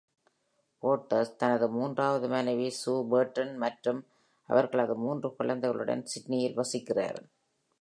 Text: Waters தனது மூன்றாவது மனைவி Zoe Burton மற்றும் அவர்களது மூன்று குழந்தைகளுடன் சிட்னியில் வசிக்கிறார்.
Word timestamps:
Waters 0.81 1.35
தனது 1.35 1.69
மூன்றாவது 1.69 2.27
மனைவி 2.27 2.67
Zoe 2.85 3.03
Burton 3.11 3.57
மற்றும் 3.57 4.07
அவர்களது 4.49 4.95
மூன்று 4.95 5.35
குழந்தைகளுடன் 5.35 6.05
சிட்னியில் 6.05 6.57
வசிக்கிறார். 6.57 7.21